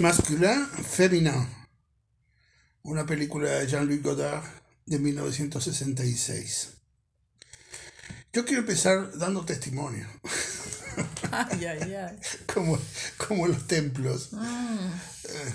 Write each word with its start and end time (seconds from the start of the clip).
Masculin 0.00 0.64
Féminin, 0.68 1.48
una 2.82 3.04
película 3.04 3.50
de 3.50 3.66
Jean-Luc 3.66 4.02
Godard 4.02 4.44
de 4.86 4.96
1966. 5.00 6.68
Yo 8.32 8.44
quiero 8.44 8.60
empezar 8.60 9.18
dando 9.18 9.44
testimonio. 9.44 10.06
Ay, 11.32 11.64
ay, 11.64 11.94
ay. 11.94 12.18
como, 12.54 12.78
como 13.16 13.48
los 13.48 13.66
templos. 13.66 14.32
Mm. 14.32 14.86
Eh, 15.24 15.54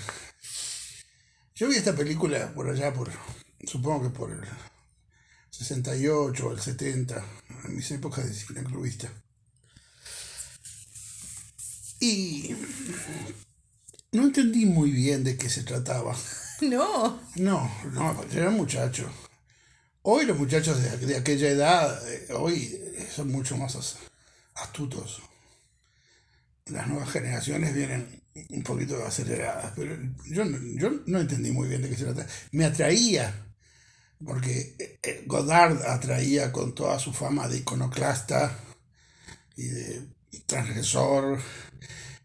Yo 1.56 1.70
vi 1.70 1.76
esta 1.76 1.96
película 1.96 2.54
por 2.54 2.70
allá, 2.70 2.94
por 2.94 3.10
supongo 3.66 4.04
que 4.04 4.10
por 4.10 4.32
el 4.32 4.42
68 5.52 6.48
o 6.48 6.52
el 6.52 6.60
70, 6.60 7.26
en 7.64 7.76
mis 7.78 7.90
épocas 7.92 8.26
de 8.26 8.34
cine 8.34 8.64
clubista. 8.66 9.10
Y 12.02 12.54
no 14.14 14.24
entendí 14.24 14.66
muy 14.66 14.92
bien 14.92 15.24
de 15.24 15.38
qué 15.38 15.50
se 15.50 15.64
trataba. 15.64 16.16
No. 16.62 17.20
No, 17.36 17.70
no, 17.92 18.24
era 18.32 18.50
muchacho. 18.50 19.12
Hoy 20.04 20.26
los 20.26 20.38
muchachos 20.38 20.82
de, 20.82 20.98
de 21.08 21.18
aquella 21.18 21.50
edad, 21.50 22.08
eh, 22.10 22.28
hoy 22.34 22.80
eh, 22.96 23.10
son 23.14 23.30
mucho 23.32 23.58
más 23.58 23.76
as- 23.76 23.98
astutos. 24.56 25.22
Las 26.68 26.88
nuevas 26.88 27.10
generaciones 27.12 27.74
vienen 27.74 28.22
un 28.50 28.64
poquito 28.64 29.04
aceleradas, 29.06 29.74
pero 29.76 29.98
yo, 30.26 30.46
no- 30.46 30.58
yo 30.80 30.92
no 31.08 31.20
entendí 31.20 31.52
muy 31.52 31.68
bien 31.68 31.82
de 31.82 31.90
qué 31.90 31.98
se 31.98 32.06
trata. 32.06 32.26
Me 32.52 32.64
atraía, 32.66 33.34
porque 34.24 34.76
eh, 35.04 35.24
Godard 35.26 35.82
atraía 35.86 36.52
con 36.54 36.74
toda 36.74 36.98
su 37.00 37.12
fama 37.12 37.50
de 37.50 37.58
iconoclasta 37.58 38.58
y 39.58 39.64
de 39.68 40.08
transgresor 40.46 41.40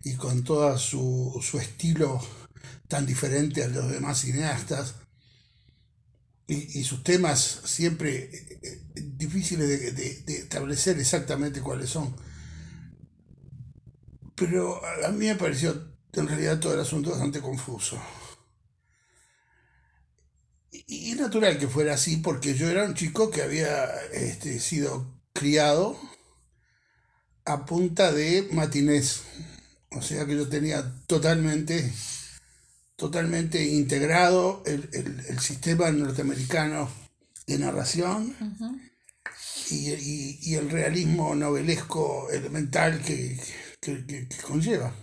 y 0.04 0.16
con 0.16 0.44
todo 0.44 0.76
su, 0.78 1.38
su 1.42 1.58
estilo 1.58 2.20
tan 2.88 3.06
diferente 3.06 3.64
a 3.64 3.68
los 3.68 3.90
demás 3.90 4.20
cineastas 4.20 4.96
y, 6.46 6.80
y 6.80 6.84
sus 6.84 7.02
temas 7.02 7.60
siempre 7.64 8.30
eh, 8.34 8.58
eh, 8.62 8.80
difíciles 9.16 9.68
de, 9.68 9.92
de- 9.92 10.38
establecer 10.38 10.98
exactamente 10.98 11.60
cuáles 11.60 11.90
son. 11.90 12.14
Pero 14.34 14.80
a 15.06 15.10
mí 15.10 15.26
me 15.26 15.34
pareció 15.34 15.70
en 16.14 16.28
realidad 16.28 16.58
todo 16.60 16.74
el 16.74 16.80
asunto 16.80 17.10
bastante 17.10 17.40
confuso. 17.40 17.98
Y, 20.70 21.12
y 21.12 21.14
natural 21.14 21.58
que 21.58 21.68
fuera 21.68 21.94
así 21.94 22.16
porque 22.18 22.54
yo 22.54 22.68
era 22.70 22.84
un 22.84 22.94
chico 22.94 23.30
que 23.30 23.42
había 23.42 23.84
este, 24.12 24.58
sido 24.60 25.14
criado 25.34 25.98
a 27.44 27.64
punta 27.66 28.12
de 28.12 28.48
matinés. 28.52 29.22
O 29.90 30.02
sea 30.02 30.26
que 30.26 30.36
yo 30.36 30.48
tenía 30.48 30.84
totalmente, 31.06 31.92
totalmente 32.96 33.64
integrado 33.64 34.62
el, 34.66 34.88
el- 34.92 35.20
el 35.28 35.38
sistema 35.40 35.90
norteamericano 35.90 36.90
de 37.46 37.58
narración 37.58 38.34
y, 39.70 39.90
y- 39.94 40.38
y 40.42 40.54
el 40.56 40.70
realismo 40.70 41.34
novelesco 41.34 42.30
elemental 42.30 43.00
que, 43.02 43.40
que- 43.80 44.04
que- 44.06 44.28
que 44.28 44.36
conlleva. 44.42 44.94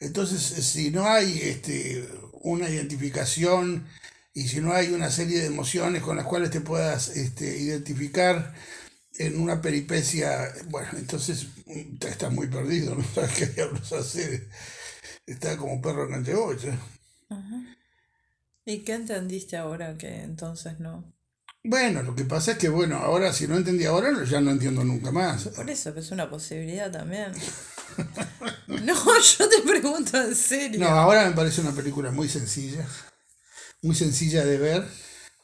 Entonces, 0.00 0.40
si 0.42 0.90
no 0.90 1.06
hay 1.08 1.40
este, 1.42 2.08
una 2.42 2.68
identificación 2.68 3.86
y 4.34 4.48
si 4.48 4.60
no 4.60 4.72
hay 4.72 4.90
una 4.92 5.10
serie 5.10 5.40
de 5.40 5.46
emociones 5.46 6.02
con 6.02 6.16
las 6.16 6.26
cuales 6.26 6.50
te 6.50 6.60
puedas 6.60 7.08
este, 7.16 7.58
identificar 7.58 8.54
en 9.18 9.40
una 9.40 9.60
peripecia, 9.60 10.52
bueno, 10.66 10.88
entonces 10.96 11.46
mm, 11.66 12.04
estás 12.06 12.32
muy 12.32 12.48
perdido, 12.48 12.94
no 12.94 13.04
sabes 13.14 13.32
qué 13.32 13.46
diablos 13.46 13.92
hacer. 13.92 14.48
Está 15.26 15.56
como 15.56 15.80
perro 15.80 16.04
en 16.04 16.10
cantegocha. 16.10 16.78
¿Y 18.66 18.78
qué 18.78 18.94
entendiste 18.94 19.56
ahora 19.56 19.96
que 19.96 20.22
entonces 20.22 20.80
no? 20.80 21.12
Bueno, 21.62 22.02
lo 22.02 22.14
que 22.14 22.24
pasa 22.24 22.52
es 22.52 22.58
que, 22.58 22.68
bueno, 22.68 22.96
ahora 22.98 23.32
si 23.32 23.46
no 23.48 23.56
entendí 23.56 23.86
ahora, 23.86 24.12
ya 24.24 24.40
no 24.40 24.50
entiendo 24.50 24.84
nunca 24.84 25.10
más. 25.10 25.48
Por 25.48 25.68
eso 25.70 25.94
que 25.94 26.00
es 26.00 26.10
una 26.10 26.28
posibilidad 26.28 26.90
también. 26.90 27.32
No, 28.66 28.94
yo 29.20 29.48
te 29.48 29.60
pregunto 29.62 30.20
en 30.20 30.34
serio. 30.34 30.80
No, 30.80 30.88
ahora 30.88 31.28
me 31.28 31.34
parece 31.34 31.60
una 31.60 31.72
película 31.72 32.10
muy 32.10 32.28
sencilla, 32.28 32.84
muy 33.82 33.94
sencilla 33.94 34.44
de 34.44 34.58
ver, 34.58 34.88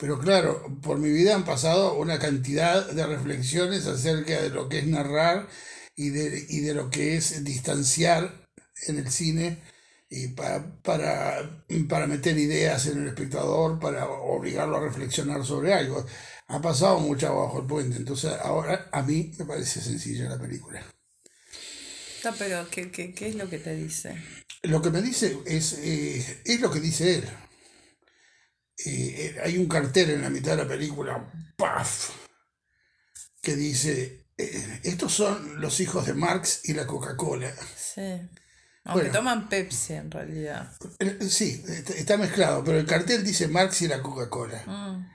pero 0.00 0.18
claro, 0.18 0.80
por 0.82 0.98
mi 0.98 1.10
vida 1.10 1.34
han 1.34 1.44
pasado 1.44 1.94
una 1.98 2.18
cantidad 2.18 2.90
de 2.90 3.06
reflexiones 3.06 3.86
acerca 3.86 4.40
de 4.40 4.48
lo 4.48 4.68
que 4.70 4.78
es 4.78 4.86
narrar 4.86 5.46
y 5.94 6.08
de, 6.08 6.46
y 6.48 6.60
de 6.60 6.72
lo 6.72 6.88
que 6.88 7.16
es 7.16 7.44
distanciar 7.44 8.48
en 8.86 8.98
el 8.98 9.10
cine 9.10 9.58
y 10.08 10.28
para, 10.28 10.80
para, 10.80 11.64
para 11.86 12.06
meter 12.06 12.38
ideas 12.38 12.86
en 12.86 13.02
el 13.02 13.08
espectador, 13.08 13.78
para 13.78 14.08
obligarlo 14.08 14.78
a 14.78 14.80
reflexionar 14.80 15.44
sobre 15.44 15.74
algo. 15.74 16.06
Ha 16.48 16.62
pasado 16.62 16.98
mucho 16.98 17.28
abajo 17.28 17.60
el 17.60 17.66
puente, 17.66 17.98
entonces 17.98 18.32
ahora 18.42 18.88
a 18.92 19.02
mí 19.02 19.32
me 19.38 19.44
parece 19.44 19.82
sencilla 19.82 20.30
la 20.30 20.40
película. 20.40 20.82
Ah, 22.24 22.34
pero 22.38 22.66
¿qué, 22.70 22.90
qué, 22.90 23.12
qué 23.12 23.28
es 23.28 23.34
lo 23.34 23.50
que 23.50 23.58
te 23.58 23.76
dice? 23.76 24.16
Lo 24.62 24.80
que 24.80 24.90
me 24.90 25.02
dice 25.02 25.38
es, 25.44 25.74
eh, 25.74 26.42
es 26.44 26.60
lo 26.60 26.70
que 26.70 26.80
dice 26.80 27.16
él. 27.16 27.24
Eh, 28.86 29.34
eh, 29.36 29.41
hay 29.44 29.58
un 29.58 29.66
cartel 29.68 30.10
en 30.10 30.22
la 30.22 30.30
mitad 30.30 30.52
de 30.56 30.62
la 30.64 30.68
película, 30.68 31.30
¡paf! 31.56 32.10
que 33.42 33.56
dice, 33.56 34.26
eh, 34.36 34.80
estos 34.84 35.12
son 35.14 35.60
los 35.60 35.80
hijos 35.80 36.06
de 36.06 36.14
Marx 36.14 36.60
y 36.64 36.74
la 36.74 36.86
Coca-Cola. 36.86 37.52
Sí. 37.76 38.00
Aunque 38.84 39.08
Bueno. 39.08 39.12
toman 39.12 39.48
Pepsi 39.48 39.94
en 39.94 40.10
realidad. 40.10 40.72
Sí, 41.28 41.62
está- 41.68 41.94
está 41.94 42.16
mezclado, 42.16 42.64
pero 42.64 42.78
el 42.78 42.86
cartel 42.86 43.22
dice 43.24 43.48
Marx 43.48 43.82
y 43.82 43.88
la 43.88 44.02
Coca-Cola. 44.02 44.62
Mm, 44.66 45.10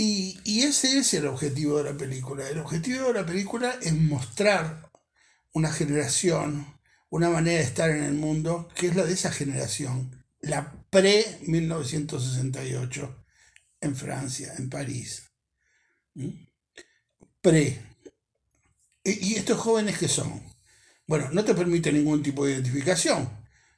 Y, 0.00 0.40
y 0.44 0.62
ese 0.62 0.98
es 0.98 1.12
el 1.14 1.26
objetivo 1.26 1.78
de 1.82 1.90
la 1.92 1.96
película. 1.98 2.48
El 2.48 2.58
objetivo 2.60 3.08
de 3.08 3.14
la 3.14 3.26
película 3.26 3.76
es 3.82 3.92
mostrar 3.92 4.88
una 5.52 5.72
generación, 5.72 6.78
una 7.10 7.30
manera 7.30 7.58
de 7.58 7.64
estar 7.64 7.90
en 7.90 8.04
el 8.04 8.14
mundo, 8.14 8.68
que 8.76 8.86
es 8.86 8.94
la 8.94 9.04
de 9.04 9.14
esa 9.14 9.32
generación, 9.32 10.24
la 10.40 10.77
pre-1968, 10.90 13.14
en 13.80 13.96
Francia, 13.96 14.52
en 14.58 14.70
París. 14.70 15.24
Pre. 17.42 17.64
Y, 19.04 19.34
estos 19.36 19.58
jóvenes 19.58 19.98
que 19.98 20.08
son? 20.08 20.42
Bueno, 21.06 21.28
no 21.32 21.44
te 21.44 21.54
permite 21.54 21.92
ningún 21.92 22.22
tipo 22.22 22.44
de 22.44 22.52
identificación. 22.54 23.28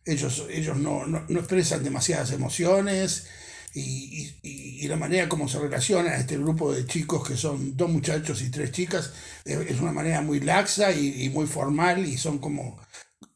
Ellos, 0.04 0.44
ellos 0.50 0.76
no, 0.76 1.06
no- 1.06 1.24
no 1.28 1.38
expresan 1.40 1.84
demasiadas 1.84 2.32
emociones 2.32 3.26
y, 3.74 4.28
y- 4.42 4.84
y- 4.84 4.88
la 4.88 4.96
manera 4.96 5.28
como 5.28 5.48
se 5.48 5.58
relaciona 5.60 6.16
este 6.16 6.36
grupo 6.38 6.72
de 6.72 6.86
chicos 6.86 7.26
que 7.28 7.36
son 7.36 7.76
dos 7.76 7.88
muchachos 7.90 8.42
y 8.42 8.50
tres 8.50 8.72
chicas 8.72 9.12
eh, 9.44 9.64
es 9.68 9.78
una 9.80 9.92
manera 9.92 10.22
muy 10.22 10.40
laxa 10.40 10.90
y 10.92 11.28
muy 11.30 11.46
formal 11.46 12.04
y 12.06 12.16
son 12.18 12.38
como, 12.40 12.80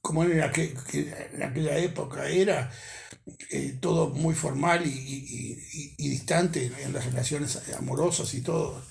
como 0.05 0.23
en, 0.23 0.43
aquel- 0.43 0.77
que 0.85 1.01
en 1.33 1.43
aquella 1.43 1.79
época 1.79 2.29
era 2.29 2.71
eh, 3.51 3.79
todo 3.81 4.11
muy 4.11 4.35
formal 4.35 4.87
y, 4.87 4.91
y- 4.91 5.59
y- 5.73 5.95
y 5.97 6.09
distante 6.11 6.71
en 6.83 6.93
las 6.93 7.07
relaciones 7.07 7.59
amorosas 7.79 8.35
y 8.35 8.43
todo. 8.43 8.85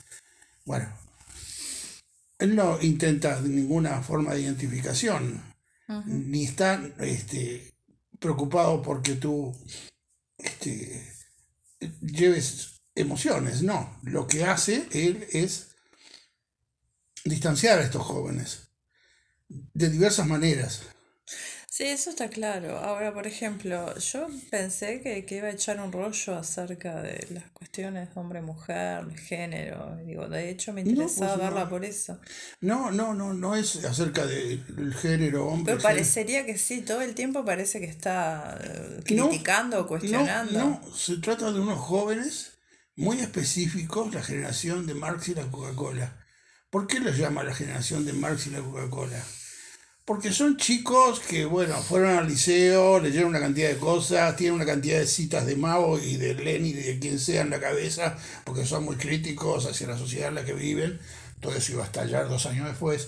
Bueno, 0.65 0.91
él 2.39 2.55
no 2.55 2.81
intenta 2.81 3.39
ninguna 3.41 4.01
forma 4.01 4.33
de 4.33 4.41
identificación, 4.41 5.39
ni 6.07 6.45
está 6.45 6.81
este, 6.99 7.75
preocupado 8.19 8.81
porque 8.81 9.13
tú 9.13 9.55
este, 10.39 11.13
lleves 12.01 12.81
emociones, 12.95 13.61
no. 13.61 13.99
Lo 14.01 14.25
que 14.25 14.45
hace 14.45 14.87
él 14.93 15.27
es 15.31 15.75
distanciar 17.23 17.77
a 17.77 17.83
estos 17.83 18.01
jóvenes 18.01 18.69
de 19.47 19.91
diversas 19.91 20.25
maneras. 20.25 20.81
Sí, 21.75 21.85
eso 21.85 22.11
está 22.11 22.29
claro. 22.29 22.77
Ahora, 22.77 23.11
por 23.15 23.25
ejemplo, 23.25 23.97
yo 23.97 24.27
pensé 24.51 25.01
que, 25.01 25.25
que 25.25 25.37
iba 25.37 25.47
a 25.47 25.51
echar 25.53 25.79
un 25.79 25.91
rollo 25.91 26.35
acerca 26.35 27.01
de 27.01 27.25
las 27.31 27.49
cuestiones 27.49 28.09
hombre-mujer, 28.13 29.09
género. 29.17 29.97
Digo, 30.05 30.29
de 30.29 30.51
hecho 30.51 30.71
me 30.71 30.81
interesaba 30.81 31.33
pues 31.33 31.37
no. 31.39 31.49
verla 31.49 31.69
por 31.69 31.83
eso. 31.83 32.19
No, 32.61 32.91
no, 32.91 33.15
no, 33.15 33.33
no 33.33 33.55
es 33.55 33.83
acerca 33.85 34.23
del 34.27 34.93
género 35.01 35.47
hombre. 35.47 35.73
Pero 35.73 35.81
parecería 35.81 36.45
que 36.45 36.59
sí, 36.59 36.83
todo 36.83 37.01
el 37.01 37.15
tiempo 37.15 37.43
parece 37.43 37.79
que 37.79 37.87
está 37.87 38.55
eh, 38.63 39.01
No, 39.09 39.29
criticando 39.29 39.77
o 39.79 39.81
No, 39.81 39.87
cuestionando. 39.87 40.59
no, 40.59 40.95
se 40.95 41.17
trata 41.17 41.51
de 41.51 41.59
unos 41.59 41.79
jóvenes 41.79 42.51
muy 42.95 43.17
específicos, 43.19 44.13
la 44.13 44.21
generación 44.21 44.85
de 44.85 44.93
Marx 44.93 45.29
y 45.29 45.33
la 45.33 45.49
Coca-Cola. 45.49 46.23
¿Por 46.69 46.85
qué 46.85 46.99
los 46.99 47.17
llama 47.17 47.43
la 47.43 47.55
generación 47.55 48.05
de 48.05 48.13
Marx 48.13 48.45
y 48.45 48.51
la 48.51 48.59
Coca-Cola? 48.59 49.23
Porque 50.05 50.33
son 50.33 50.57
chicos 50.57 51.21
que, 51.21 51.45
bueno, 51.45 51.75
fueron 51.81 52.17
al 52.17 52.27
liceo, 52.27 52.99
leyeron 52.99 53.29
una 53.29 53.39
cantidad 53.39 53.69
de 53.69 53.77
cosas, 53.77 54.35
tienen 54.35 54.55
una 54.55 54.65
cantidad 54.65 54.99
de 54.99 55.07
citas 55.07 55.45
de 55.45 55.55
Mao 55.55 55.97
y 55.97 56.17
de 56.17 56.33
Lenin 56.33 56.77
y 56.77 56.81
de 56.81 56.99
quien 56.99 57.17
sea 57.17 57.41
en 57.41 57.49
la 57.49 57.61
cabeza, 57.61 58.17
porque 58.43 58.65
son 58.65 58.83
muy 58.83 58.97
críticos 58.97 59.65
hacia 59.65 59.87
la 59.87 59.97
sociedad 59.97 60.27
en 60.27 60.35
la 60.35 60.43
que 60.43 60.53
viven. 60.53 60.99
Todo 61.39 61.55
eso 61.55 61.71
iba 61.71 61.83
a 61.83 61.85
estallar 61.85 62.27
dos 62.27 62.45
años 62.45 62.67
después. 62.67 63.07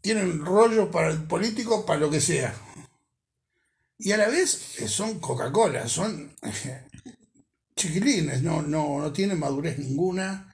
Tienen 0.00 0.44
rollo 0.44 0.92
para 0.92 1.10
el 1.10 1.24
político, 1.24 1.84
para 1.84 1.98
lo 1.98 2.10
que 2.10 2.20
sea. 2.20 2.54
y 3.98 4.12
a 4.12 4.16
la 4.16 4.28
vez 4.28 4.78
eh, 4.80 4.88
son 4.88 5.18
Coca-Cola, 5.18 5.88
son 5.88 6.36
chiquilines, 7.76 8.42
no, 8.42 8.62
no, 8.62 9.00
no 9.00 9.12
tienen 9.12 9.40
madurez 9.40 9.78
ninguna. 9.78 10.51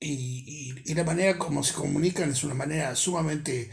Y, 0.00 0.74
y, 0.84 0.94
la 0.94 1.04
manera 1.04 1.38
como 1.38 1.62
se 1.62 1.72
comunican 1.72 2.30
es 2.30 2.44
una 2.44 2.54
manera 2.54 2.94
sumamente 2.94 3.70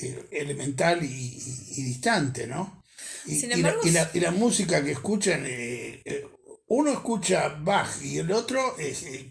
eh, 0.00 0.28
elemental 0.30 1.02
y, 1.02 1.08
y, 1.08 1.82
distante, 1.82 2.46
¿no? 2.46 2.84
Y, 3.26 3.46
la, 3.46 4.08
y, 4.14 4.20
la, 4.20 4.30
música 4.30 4.84
que 4.84 4.92
escuchan, 4.92 5.44
eh, 5.44 6.02
eh, 6.04 6.24
uno 6.68 6.92
escucha 6.92 7.48
Bach 7.60 8.00
y 8.02 8.18
el 8.18 8.30
otro 8.30 8.76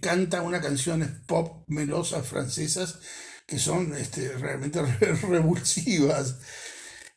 canta 0.02 0.42
unas 0.42 0.62
canciones 0.62 1.10
pop 1.26 1.64
melosas 1.68 2.28
francesas 2.28 3.00
que 3.46 3.60
son 3.60 3.96
este, 3.96 4.30
realmente 4.38 4.82
revulsivas. 5.30 6.40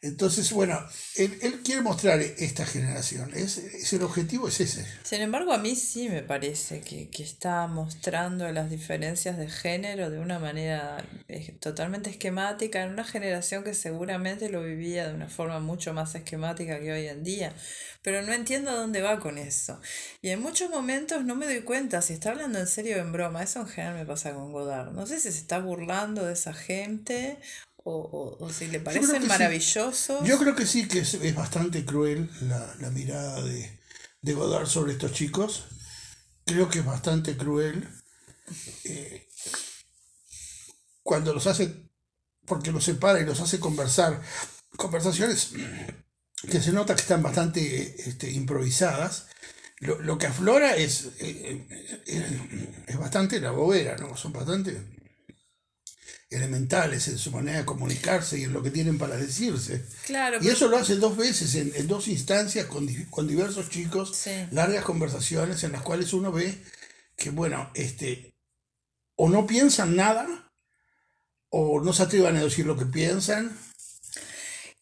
Entonces, 0.05 0.53
bueno, 0.53 0.79
él, 1.17 1.63
quiere 1.65 1.81
mostrar 1.81 2.21
esta 2.21 2.67
generación, 2.67 3.31
es, 3.35 3.91
el 3.91 4.03
objetivo 4.03 4.49
es 4.49 4.61
ese. 4.61 4.85
Sin 5.03 5.23
embargo, 5.23 5.55
a 5.55 5.57
mí 5.57 5.77
sí 5.77 6.11
me 6.11 6.23
parece 6.23 6.83
que, 6.83 7.09
está 7.25 7.67
mostrando 7.69 8.53
las 8.53 8.69
diferencias 8.69 9.39
de 9.39 9.49
género 9.49 10.11
de 10.11 10.19
una 10.19 10.39
manera 10.39 11.03
eh, 11.29 11.57
totalmente 11.59 12.11
esquemática 12.11 12.83
en 12.83 12.91
una 12.91 13.05
generación 13.05 13.65
que 13.65 13.73
seguramente 13.73 14.51
lo 14.51 14.63
vivía 14.63 15.09
de 15.09 15.15
una 15.15 15.31
forma 15.31 15.59
mucho 15.59 15.95
más 15.95 16.15
esquemática 16.15 16.79
que 16.81 16.93
hoy 16.93 17.07
en 17.07 17.25
día. 17.25 17.55
Pero 18.03 18.21
no 18.21 18.35
entiendo 18.35 18.73
a 18.73 18.75
dónde 18.75 19.01
va 19.01 19.21
con 19.21 19.39
eso. 19.39 19.81
Y 20.21 20.29
en 20.29 20.43
muchos 20.43 20.69
momentos 20.69 21.25
no 21.25 21.35
me 21.35 21.47
doy 21.47 21.63
cuenta 21.63 22.03
si 22.03 22.13
está 22.13 22.33
hablando 22.33 22.59
en 22.59 22.67
serio 22.67 22.99
o 22.99 23.01
en 23.01 23.13
broma. 23.13 23.43
Eso 23.43 23.61
en 23.61 23.69
general 23.69 23.97
me 23.97 24.05
pasa 24.05 24.35
con 24.35 24.53
Godard. 24.53 24.93
No 24.93 25.07
sé 25.07 25.19
si 25.19 25.33
se 25.33 25.39
está 25.39 25.61
burlando 25.61 26.27
de 26.27 26.35
esa 26.35 26.53
gente 26.53 27.39
o, 27.85 28.51
si 28.51 28.67
le 28.69 28.81
parecen 28.81 29.27
maravillosos. 29.27 30.25
Yo 30.25 30.39
creo 30.39 30.55
que 30.57 30.67
sí, 30.67 30.89
que 30.89 31.01
es, 31.01 31.35
bastante 31.35 31.85
cruel 31.85 32.31
la, 32.81 32.91
mirada 32.91 33.43
de, 33.43 33.81
de, 34.23 34.33
Godard 34.33 34.67
sobre 34.67 34.93
estos 34.93 35.13
chicos. 35.13 35.67
Creo 36.47 36.69
que 36.69 36.81
es 36.81 36.85
bastante 36.85 37.37
cruel 37.37 37.87
eh, 38.85 39.29
cuando 41.03 41.35
los 41.35 41.47
hace, 41.47 41.91
porque 42.47 42.73
los 42.73 42.85
separa 42.85 43.21
y 43.21 43.27
los 43.27 43.41
hace 43.41 43.61
conversar. 43.61 44.21
Conversaciones 44.77 45.53
que 46.51 46.61
se 46.61 46.73
nota 46.73 46.95
que 46.95 47.03
están 47.03 47.23
bastante 47.23 48.09
este, 48.09 48.31
improvisadas. 48.31 49.29
Lo, 49.81 50.17
que 50.17 50.27
aflora 50.27 50.77
es, 50.77 51.11
eh, 51.19 51.67
eh, 52.07 52.85
es 52.87 52.99
bastante 52.99 53.39
la 53.39 53.51
bobera, 53.51 53.97
¿no? 53.99 54.17
Son 54.17 54.33
bastante 54.33 55.04
elementales 56.35 57.09
en 57.09 57.19
su 57.19 57.31
manera 57.31 57.59
de 57.59 57.65
comunicarse 57.65 58.39
y 58.39 58.45
en 58.45 58.53
lo 58.53 58.63
que 58.63 58.71
tienen 58.71 58.99
para 58.99 59.17
decirse. 59.17 59.85
Claro, 60.07 60.39
y 60.41 60.49
eso 60.49 60.69
lo 60.69 60.77
hace 60.77 60.97
dos 60.97 61.17
veces, 61.17 61.55
en, 61.55 61.87
dos 61.87 62.09
instancias, 62.09 62.67
con, 62.67 62.87
con 63.11 63.27
diversos 63.27 63.71
chicos, 63.71 64.27
largas 64.51 64.85
conversaciones 64.85 65.63
en 65.65 65.73
las 65.73 65.83
cuales 65.83 66.13
uno 66.13 66.33
ve 66.33 66.59
que, 67.17 67.31
bueno, 67.31 67.71
este, 67.75 68.35
o 69.17 69.29
no 69.29 69.47
piensan 69.47 69.97
nada, 69.97 70.53
o 71.51 71.81
no 71.81 71.93
se 71.93 72.03
atrevan 72.03 72.37
a 72.37 72.43
decir 72.43 72.67
lo 72.67 72.77
que 72.77 72.87
piensan, 72.87 73.57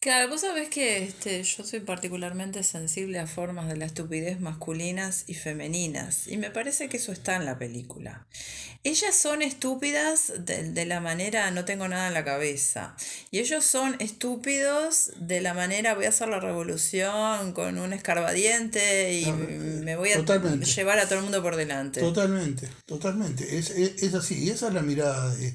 Claro, 0.03 0.29
vos 0.29 0.41
sabés 0.41 0.69
que 0.69 1.05
este, 1.05 1.45
yo 1.45 1.63
soy 1.63 1.79
particularmente 1.79 2.65
sensible 2.65 3.21
a 3.21 3.29
formas 3.29 3.69
de 3.69 3.77
la 3.77 3.85
estupidez 3.85 4.41
masculinas 4.41 5.23
y 5.29 5.35
femeninas, 5.35 6.27
y 6.27 6.39
me 6.39 6.51
parece 6.51 6.89
que 6.89 6.97
eso 6.97 7.13
está 7.13 7.37
en 7.37 7.45
la 7.45 7.57
película. 7.57 8.27
Ellas 8.83 9.15
son 9.15 9.43
estúpidas 9.43 10.33
de, 10.41 10.87
la 10.87 10.99
manera 10.99 11.53
no 11.53 11.65
tengo 11.65 11.87
nada 11.87 12.09
en 12.09 12.15
la 12.15 12.25
cabeza, 12.25 12.97
y 13.31 13.39
ellos 13.39 13.65
son 13.65 13.95
estúpidos 14.01 15.13
de 15.21 15.41
la 15.41 15.55
manera 15.55 15.95
voy 15.95 16.07
a 16.07 16.09
hacer 16.09 16.27
la 16.27 16.41
revolución 16.41 17.53
con 17.53 17.79
un 17.79 17.93
escarbadiente 17.93 19.21
y 19.21 19.31
me 19.31 19.95
voy 19.95 20.11
a 20.11 20.17
llevar 20.17 20.99
a 20.99 21.05
todo 21.05 21.21
el 21.21 21.23
mundo 21.23 21.41
por 21.45 21.55
delante. 21.55 22.01
Totalmente, 22.01 22.69
totalmente, 22.87 23.57
es, 23.57 23.71
es, 23.71 24.15
así, 24.15 24.43
y 24.43 24.51
esa 24.51 24.67
es 24.67 24.75
la 24.75 24.83
mirada 24.83 25.33
de, 25.37 25.55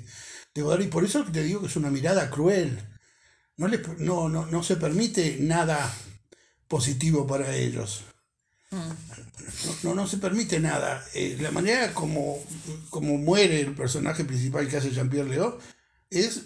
de 0.56 0.84
y 0.86 0.88
por 0.88 1.04
eso 1.04 1.26
te 1.26 1.44
digo 1.44 1.60
que 1.60 1.68
es 1.68 1.76
una 1.76 1.90
mirada 1.90 2.30
cruel 2.30 2.80
no, 3.58 3.68
no, 3.98 4.30
no, 4.30 4.46
no 4.46 4.64
se 4.64 4.76
permite 4.76 5.38
nada 5.40 5.92
positivo 6.68 7.26
para 7.26 7.56
ellos. 7.56 8.04
No, 9.84 9.96
no, 9.96 10.08
se 10.08 10.18
permite 10.18 10.60
nada. 10.60 11.04
Eh, 11.14 11.38
la 11.40 11.52
manera 11.52 11.94
como, 11.94 12.44
como 12.90 13.18
muere 13.18 13.62
el 13.62 13.74
personaje 13.74 14.26
principal 14.26 14.68
que 14.68 14.78
hace 14.78 14.92
Jean-Pierre 14.92 15.30
Leo 15.30 15.58
es 16.10 16.44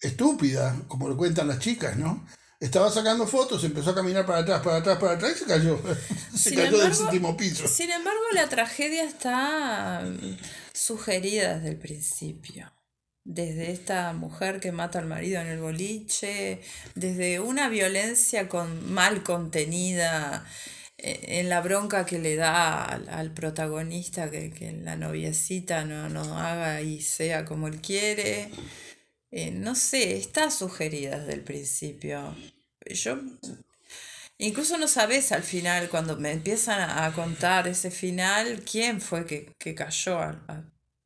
estúpida, 0.00 0.76
como 0.88 1.08
lo 1.08 1.16
cuentan 1.16 1.48
las 1.48 1.60
chicas, 1.60 1.96
¿no? 1.96 2.26
Estaba 2.58 2.90
sacando 2.90 3.26
fotos, 3.26 3.62
empezó 3.64 3.90
a 3.90 3.94
caminar 3.94 4.24
para 4.24 4.38
atrás, 4.38 4.62
para 4.62 4.76
atrás, 4.78 4.98
para 4.98 5.12
atrás 5.12 5.32
y 5.36 5.38
se 5.40 5.44
cayó. 5.44 5.78
se 6.34 6.54
cayó 6.54 6.78
del 6.78 6.94
séptimo 6.94 7.36
piso. 7.36 7.68
Sin 7.68 7.90
embargo, 7.90 8.22
la 8.32 8.48
tragedia 8.48 9.04
está 9.04 10.02
sugerida 10.72 11.56
desde 11.56 11.68
el 11.68 11.76
principio 11.78 12.72
desde 13.26 13.72
esta 13.72 14.12
mujer 14.12 14.60
que 14.60 14.70
mata 14.72 15.00
al 15.00 15.06
marido 15.06 15.40
en 15.40 15.48
el 15.48 15.58
boliche, 15.58 16.60
desde 16.94 17.40
una 17.40 17.68
violencia 17.68 18.48
con, 18.48 18.92
mal 18.92 19.24
contenida 19.24 20.46
eh, 20.98 21.40
en 21.40 21.48
la 21.48 21.60
bronca 21.60 22.06
que 22.06 22.20
le 22.20 22.36
da 22.36 22.84
al, 22.84 23.32
protagonista 23.34 24.30
que, 24.30 24.80
la 24.82 24.96
noviecita 24.96 25.84
no, 25.84 26.08
no 26.08 26.38
haga 26.38 26.80
y 26.82 27.02
sea 27.02 27.44
como 27.44 27.66
él 27.66 27.80
quiere. 27.80 28.50
Eh, 29.32 29.50
no 29.50 29.74
sé, 29.74 30.16
está 30.16 30.50
sugerida 30.50 31.18
desde 31.18 31.34
el 31.34 31.42
principio. 31.42 32.34
Yo 32.88 33.18
Incluso 34.38 34.76
no 34.76 34.86
sabes 34.86 35.32
al 35.32 35.42
final, 35.42 35.88
cuando 35.88 36.16
me 36.18 36.30
empiezan 36.30 36.90
a 36.90 37.10
contar 37.14 37.66
ese 37.68 37.90
final, 37.90 38.62
quién 38.70 39.00
fue 39.00 39.24
que, 39.24 39.54
que 39.58 39.74
cayó. 39.74 40.20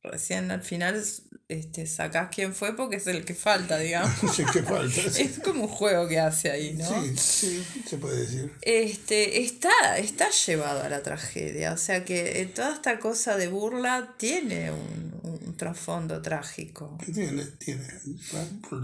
Recién 0.03 0.51
al 0.51 0.63
final 0.63 1.03
este, 1.49 1.87
sacás 1.87 2.29
quién 2.33 2.55
fue 2.55 2.77
porque 2.77 2.97
es 2.97 3.07
el 3.07 3.25
que 3.25 3.35
falta, 3.35 3.79
digamos. 3.79 4.15
que 4.53 4.63
falta. 4.63 5.01
Es 5.19 5.41
como 5.41 5.65
un 5.65 5.69
juego 5.69 6.09
que 6.09 6.19
hace 6.19 6.51
ahí, 6.51 6.75
¿no? 6.75 7.03
Sí, 7.03 7.17
sí, 7.17 7.67
se 7.89 7.99
puede 7.99 8.21
decir. 8.21 8.53
Este, 8.63 9.43
está, 9.43 9.99
está 9.99 10.31
llevado 10.31 10.83
a 10.83 10.89
la 10.89 11.03
tragedia, 11.03 11.73
o 11.73 11.77
sea 11.77 12.05
que 12.05 12.41
eh, 12.41 12.47
toda 12.47 12.75
esta 12.75 12.99
cosa 13.01 13.37
de 13.37 13.49
burla 13.49 14.15
tiene 14.17 14.71
un, 14.71 15.11
trasfondo 15.57 16.23
trágico. 16.23 16.97
Tiene, 17.13 17.45
tiene. 17.59 17.87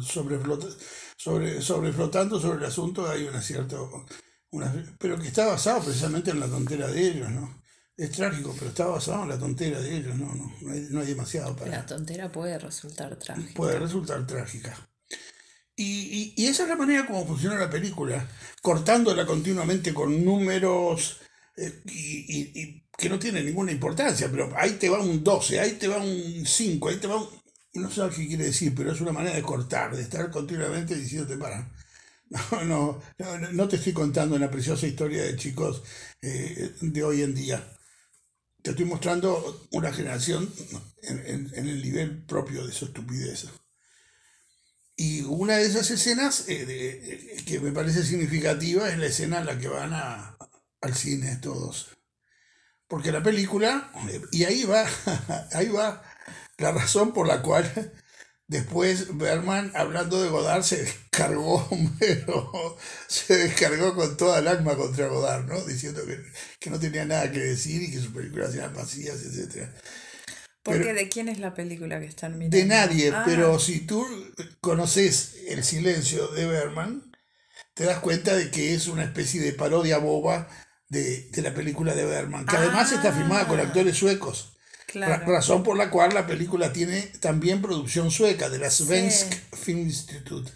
Sobre, 0.02 0.38
sobre, 1.16 1.62
sobre 1.62 1.92
flotando 1.92 2.38
sobre 2.38 2.58
el 2.58 2.64
asunto 2.64 3.08
hay 3.08 3.24
una 3.24 3.40
cierta... 3.40 3.76
Una, 4.50 4.96
pero 4.98 5.18
que 5.18 5.28
está 5.28 5.46
basado 5.46 5.82
precisamente 5.82 6.32
en 6.32 6.40
la 6.40 6.46
tontera 6.48 6.88
de 6.88 7.00
ellos, 7.00 7.30
¿no? 7.30 7.62
Es 7.96 8.10
trágico, 8.12 8.54
pero 8.58 8.68
está 8.68 8.86
basado 8.86 9.22
en 9.22 9.30
la 9.30 9.38
tontera 9.38 9.80
de 9.80 9.96
ellos, 9.96 10.14
no, 10.16 10.26
no, 10.34 10.52
no, 10.60 10.70
hay, 10.70 10.86
no 10.90 11.00
hay 11.00 11.06
demasiado 11.06 11.56
para... 11.56 11.70
La 11.70 11.86
tontera 11.86 12.30
puede 12.30 12.58
resultar 12.58 13.16
trágica. 13.16 13.54
Puede 13.54 13.78
resultar 13.78 14.26
trágica. 14.26 14.76
Y, 15.74 16.34
y, 16.36 16.46
esa 16.46 16.64
es 16.64 16.68
la 16.68 16.76
manera 16.76 17.06
como 17.06 17.26
funciona 17.26 17.56
la 17.56 17.70
película, 17.70 18.28
cortándola 18.60 19.24
continuamente 19.24 19.94
con 19.94 20.24
números 20.24 21.20
eh, 21.56 21.82
y, 21.86 22.60
y, 22.60 22.86
que 22.96 23.08
no 23.08 23.18
tienen 23.18 23.46
ninguna 23.46 23.72
importancia, 23.72 24.28
pero 24.30 24.52
ahí 24.56 24.72
te 24.72 24.90
va 24.90 25.00
un 25.00 25.24
12, 25.24 25.60
ahí 25.60 25.72
te 25.72 25.88
va 25.88 25.96
un 25.96 26.44
5, 26.46 26.88
ahí 26.88 26.96
te 26.96 27.06
va 27.06 27.16
un... 27.16 27.28
No 27.74 27.90
sé 27.90 28.02
qué 28.14 28.26
quiere 28.26 28.44
decir, 28.44 28.74
pero 28.74 28.92
es 28.92 29.00
una 29.00 29.12
manera 29.12 29.36
de 29.36 29.42
cortar, 29.42 29.94
de 29.96 30.02
estar 30.02 30.30
continuamente 30.30 30.94
diciéndote 30.94 31.38
para. 31.38 31.72
No, 32.28 32.64
no, 32.64 33.00
no, 33.18 33.52
no 33.52 33.68
te 33.68 33.76
estoy 33.76 33.92
contando 33.92 34.34
una 34.34 34.50
preciosa 34.50 34.84
historia 34.88 35.22
de 35.22 35.36
chicos 35.36 35.84
eh, 36.20 36.74
de 36.80 37.04
hoy 37.04 37.22
en 37.22 37.32
día 37.32 37.75
te 38.66 38.70
estoy 38.72 38.86
mostrando 38.86 39.64
una 39.70 39.92
generación 39.92 40.52
en, 41.02 41.52
el 41.54 41.80
nivel 41.80 42.24
propio 42.24 42.66
de 42.66 42.72
su 42.72 42.86
estupidez. 42.86 43.46
Y 44.96 45.20
una 45.22 45.58
de 45.58 45.66
esas 45.66 45.88
escenas 45.92 46.48
eh, 46.48 46.64
eh, 46.68 47.44
que 47.46 47.60
me 47.60 47.70
parece 47.70 48.02
significativa 48.02 48.88
es 48.88 48.98
la 48.98 49.06
escena 49.06 49.38
en 49.38 49.46
la 49.46 49.56
que 49.56 49.68
van 49.68 49.92
a, 49.92 50.36
al 50.80 50.94
cine 50.96 51.36
todos. 51.36 51.90
Porque 52.88 53.12
la 53.12 53.22
película, 53.22 53.92
y 54.32 54.42
ahí 54.42 54.64
va, 54.64 54.84
ahí 55.52 55.68
va 55.68 56.02
la 56.58 56.72
razón 56.72 57.12
por 57.12 57.28
la 57.28 57.42
cual 57.42 57.92
Después 58.48 59.16
Berman, 59.16 59.72
hablando 59.74 60.22
de 60.22 60.28
Godard, 60.28 60.62
se 60.62 60.84
descargó, 60.84 61.68
pero 61.98 62.76
se 63.08 63.36
descargó 63.36 63.94
con 63.96 64.16
toda 64.16 64.38
el 64.38 64.46
alma 64.46 64.76
contra 64.76 65.08
Godard, 65.08 65.46
¿no? 65.46 65.60
Diciendo 65.64 66.02
que, 66.60 66.70
no 66.70 66.78
tenía 66.78 67.04
nada 67.04 67.30
que 67.32 67.40
decir 67.40 67.82
y 67.82 67.90
que 67.90 67.98
sus 67.98 68.12
películas 68.12 68.54
eran 68.54 68.74
vacías, 68.74 69.20
etc. 69.24 69.68
Porque 70.62 70.94
¿de 70.94 71.08
quién 71.08 71.28
es 71.28 71.38
la 71.38 71.54
película 71.54 71.98
que 71.98 72.06
están 72.06 72.38
mirando? 72.38 72.56
De 72.56 72.64
nadie, 72.64 73.10
ah. 73.12 73.22
pero 73.24 73.58
si 73.58 73.80
tú 73.80 74.04
conoces 74.60 75.36
El 75.46 75.62
silencio 75.62 76.28
de 76.28 76.46
Berman, 76.46 77.12
te 77.74 77.84
das 77.84 77.98
cuenta 77.98 78.34
de 78.34 78.50
que 78.50 78.74
es 78.74 78.86
una 78.88 79.04
especie 79.04 79.40
de 79.40 79.52
parodia 79.52 79.98
boba 79.98 80.48
de, 80.88 81.28
la 81.36 81.52
película 81.52 81.94
de 81.94 82.04
Berman, 82.04 82.46
que 82.46 82.56
además 82.56 82.92
está 82.92 83.12
filmada 83.12 83.48
con 83.48 83.58
ah. 83.58 83.64
actores 83.64 83.96
suecos. 83.96 84.55
Razón 84.94 85.62
por 85.62 85.76
la 85.76 85.90
cual 85.90 86.14
la 86.14 86.26
película 86.26 86.72
tiene 86.72 87.02
también 87.20 87.60
producción 87.60 88.10
sueca 88.10 88.48
de 88.48 88.58
la 88.58 88.70
Svensk 88.70 89.32
Film 89.54 89.80
Institute. 89.80 90.50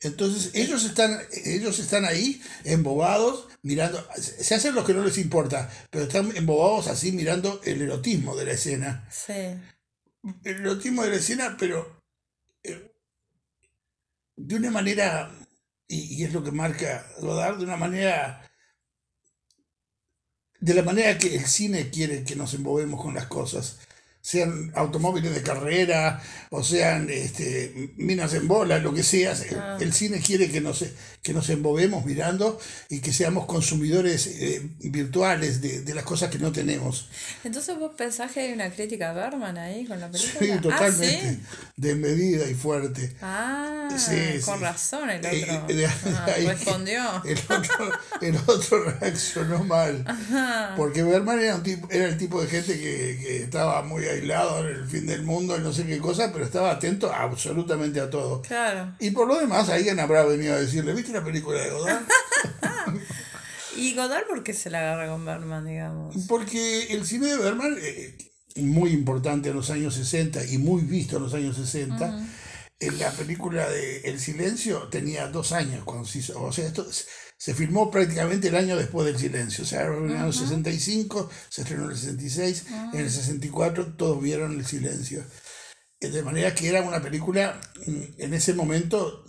Entonces 0.00 0.50
ellos 0.54 0.84
están, 0.84 1.20
ellos 1.44 1.78
están 1.78 2.04
ahí 2.04 2.42
embobados, 2.64 3.48
mirando, 3.62 4.04
se 4.16 4.54
hacen 4.54 4.74
los 4.74 4.84
que 4.84 4.94
no 4.94 5.04
les 5.04 5.18
importa, 5.18 5.70
pero 5.90 6.04
están 6.04 6.36
embobados 6.36 6.88
así 6.88 7.12
mirando 7.12 7.60
el 7.64 7.82
erotismo 7.82 8.34
de 8.34 8.46
la 8.46 8.52
escena. 8.52 9.08
Sí. 9.10 9.32
El 10.44 10.56
erotismo 10.60 11.04
de 11.04 11.10
la 11.10 11.16
escena, 11.16 11.56
pero 11.58 12.02
eh, 12.64 12.92
de 14.36 14.56
una 14.56 14.70
manera, 14.70 15.30
y, 15.86 16.16
y 16.16 16.24
es 16.24 16.32
lo 16.32 16.42
que 16.42 16.50
marca 16.50 17.06
Godard, 17.20 17.58
de 17.58 17.64
una 17.64 17.76
manera, 17.76 18.50
de 20.62 20.74
la 20.74 20.82
manera 20.82 21.18
que 21.18 21.34
el 21.34 21.44
cine 21.44 21.90
quiere 21.90 22.22
que 22.22 22.36
nos 22.36 22.54
embobemos 22.54 23.02
con 23.02 23.14
las 23.14 23.26
cosas 23.26 23.78
sean 24.20 24.70
automóviles 24.76 25.34
de 25.34 25.42
carrera 25.42 26.22
o 26.50 26.62
sean 26.62 27.10
este, 27.10 27.90
minas 27.96 28.32
en 28.34 28.46
bola, 28.46 28.78
lo 28.78 28.94
que 28.94 29.02
sea. 29.02 29.34
Ah. 29.58 29.76
El 29.80 29.92
cine 29.92 30.20
quiere 30.20 30.48
que 30.48 30.60
nos, 30.60 30.84
que 31.22 31.32
nos 31.32 31.48
embobemos 31.50 32.04
mirando 32.04 32.58
y 32.88 33.00
que 33.00 33.12
seamos 33.12 33.46
consumidores 33.46 34.26
eh, 34.26 34.60
virtuales 34.80 35.60
de, 35.60 35.82
de 35.82 35.94
las 35.94 36.04
cosas 36.04 36.30
que 36.30 36.38
no 36.38 36.50
tenemos. 36.50 37.06
Entonces 37.44 37.78
vos 37.78 37.92
pensás 37.96 38.32
que 38.32 38.40
hay 38.40 38.52
una 38.52 38.70
crítica 38.70 39.10
a 39.10 39.12
Berman 39.12 39.56
ahí 39.56 39.84
con 39.86 40.00
la 40.00 40.10
película. 40.10 40.40
Sí, 40.40 40.50
Ah, 40.50 40.60
totalmente. 40.60 41.30
¿sí? 41.30 41.40
De 41.76 41.94
medida 41.94 42.48
y 42.48 42.54
fuerte. 42.54 43.14
Ah, 43.22 43.88
Sí, 43.96 44.40
con 44.44 44.58
sí. 44.58 44.64
razón 44.64 45.10
el 45.10 45.24
Eh, 45.24 45.46
otro. 45.48 45.66
eh, 45.68 45.74
de- 45.74 45.86
Ah, 45.86 46.26
ahí- 46.36 46.46
respondió. 46.46 47.02
El 47.24 47.38
otro, 47.38 47.92
el 48.20 48.36
otro 48.46 48.84
reaccionó 49.00 49.62
mal. 49.64 50.04
Porque 50.76 51.02
Berman 51.02 51.38
era, 51.40 51.54
un 51.56 51.62
tipo, 51.62 51.88
era 51.90 52.06
el 52.06 52.16
tipo 52.18 52.40
de 52.40 52.48
gente 52.48 52.74
que, 52.74 53.18
que 53.20 53.42
estaba 53.44 53.82
muy 53.82 54.04
aislado 54.04 54.60
en 54.68 54.74
el 54.76 54.86
fin 54.88 55.06
del 55.06 55.22
mundo 55.22 55.56
y 55.56 55.60
no 55.60 55.72
sé 55.72 55.84
qué 55.86 55.98
cosa, 55.98 56.32
pero 56.32 56.44
estaba 56.44 56.70
atento 56.72 57.12
absolutamente 57.12 58.00
a 58.00 58.10
todo. 58.10 58.42
Claro. 58.42 58.92
Y 58.98 59.10
por 59.10 59.28
lo 59.28 59.38
demás, 59.38 59.68
alguien 59.68 60.00
habrá 60.00 60.24
venido 60.24 60.54
a 60.54 60.58
decirle, 60.60 60.92
¿viste 60.94 61.11
la 61.12 61.24
película 61.24 61.60
de 61.60 61.70
Godard? 61.70 62.02
¿Y 63.76 63.94
Godard 63.94 64.26
por 64.26 64.42
qué 64.42 64.52
se 64.52 64.70
la 64.70 64.80
agarra 64.80 65.08
con 65.08 65.24
Berman, 65.24 65.66
digamos? 65.66 66.14
Porque 66.28 66.92
el 66.92 67.06
cine 67.06 67.28
de 67.28 67.36
Berman, 67.36 67.76
eh, 67.80 68.18
muy 68.56 68.90
importante 68.90 69.48
en 69.48 69.56
los 69.56 69.70
años 69.70 69.94
60 69.94 70.44
y 70.46 70.58
muy 70.58 70.82
visto 70.82 71.16
en 71.16 71.22
los 71.22 71.34
años 71.34 71.56
60, 71.56 72.26
en 72.80 72.98
la 72.98 73.10
película 73.12 73.68
de 73.68 74.00
El 74.00 74.18
Silencio 74.18 74.88
tenía 74.88 75.28
dos 75.28 75.52
años 75.52 75.84
cuando 75.84 76.04
se 76.06 76.18
hizo. 76.18 76.42
O 76.42 76.52
sea, 76.52 76.66
esto 76.66 76.86
se 77.38 77.54
filmó 77.54 77.90
prácticamente 77.90 78.48
el 78.48 78.56
año 78.56 78.76
después 78.76 79.06
del 79.06 79.18
Silencio. 79.18 79.64
O 79.64 79.66
sea, 79.66 79.82
en 79.86 80.10
el 80.10 80.16
año 80.16 80.32
65, 80.32 81.30
se 81.48 81.62
estrenó 81.62 81.84
en 81.84 81.90
el 81.92 81.96
66, 81.96 82.64
en 82.92 83.00
el 83.00 83.10
64 83.10 83.94
todos 83.94 84.20
vieron 84.20 84.58
El 84.58 84.66
Silencio. 84.66 85.24
Eh, 86.00 86.08
De 86.10 86.22
manera 86.22 86.54
que 86.54 86.68
era 86.68 86.82
una 86.82 87.00
película 87.00 87.60
mm, 87.86 88.02
en 88.18 88.34
ese 88.34 88.54
momento 88.54 89.24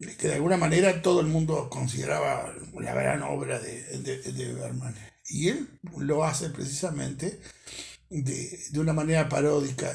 que 0.00 0.28
de 0.28 0.34
alguna 0.34 0.56
manera 0.56 1.02
todo 1.02 1.20
el 1.20 1.26
mundo 1.26 1.68
consideraba 1.68 2.54
la 2.74 2.94
gran 2.94 3.22
obra 3.22 3.58
de, 3.58 3.82
de, 3.98 4.18
de 4.32 4.54
Berman. 4.54 4.94
Y 5.28 5.48
él 5.48 5.68
lo 5.98 6.24
hace 6.24 6.48
precisamente 6.50 7.40
de, 8.08 8.58
de 8.70 8.80
una 8.80 8.94
manera 8.94 9.28
paródica, 9.28 9.94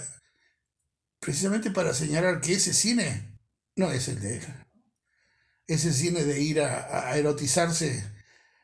precisamente 1.20 1.72
para 1.72 1.94
señalar 1.94 2.40
que 2.40 2.54
ese 2.54 2.74
cine 2.74 3.40
no 3.76 3.92
es 3.92 4.08
el 4.08 4.22
de 4.22 4.38
él. 4.38 4.46
Ese 5.68 5.92
cine 5.92 6.24
de 6.24 6.40
ir 6.40 6.62
a, 6.62 7.10
a 7.10 7.18
erotizarse, 7.18 8.04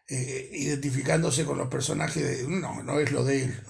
eh, 0.07 0.49
identificándose 0.53 1.43
con 1.43 1.57
los 1.57 1.69
personajes, 1.69 2.23
de, 2.23 2.47
no, 2.47 2.83
no 2.83 2.99
es 2.99 3.11
lo 3.11 3.23
de 3.23 3.45
él. 3.45 3.63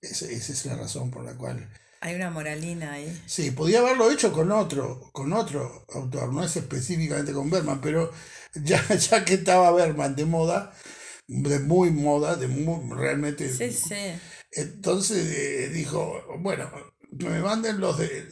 Esa, 0.00 0.26
esa 0.26 0.52
es 0.52 0.64
la 0.64 0.76
razón 0.76 1.10
por 1.10 1.22
la 1.22 1.36
cual 1.36 1.70
Hay 2.02 2.14
una 2.14 2.30
moralina 2.30 2.92
ahí. 2.92 3.22
Sí, 3.26 3.50
podía 3.50 3.80
haberlo 3.80 4.10
hecho 4.10 4.32
con 4.32 4.50
otro, 4.52 5.10
con 5.12 5.34
otro 5.34 5.84
autor, 5.92 6.32
no 6.32 6.42
es 6.42 6.56
específicamente 6.56 7.32
con 7.32 7.50
Berman, 7.50 7.82
pero 7.82 8.10
ya, 8.54 8.82
ya 8.94 9.24
que 9.24 9.34
estaba 9.34 9.70
Berman 9.72 10.16
de 10.16 10.24
moda, 10.24 10.72
de 11.26 11.58
muy 11.58 11.90
moda, 11.90 12.36
de 12.36 12.48
muy, 12.48 12.96
realmente. 12.96 13.52
Sí, 13.52 13.70
sí. 13.70 14.18
Entonces 14.52 15.26
eh, 15.26 15.68
dijo, 15.68 16.24
bueno, 16.38 16.70
me 17.10 17.40
manden 17.40 17.80
los 17.80 17.98
de 17.98 18.28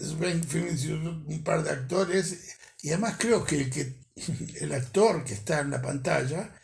un 1.27 1.43
par 1.45 1.63
de 1.63 1.71
actores, 1.71 2.57
y 2.81 2.89
además 2.89 3.17
creo 3.19 3.45
que 3.45 3.57
el, 3.57 3.71
que 3.71 4.01
el 4.61 4.73
actor 4.73 5.25
que 5.25 5.35
está 5.35 5.61
en 5.61 5.73
la 5.73 5.83
pantalla, 5.83 6.59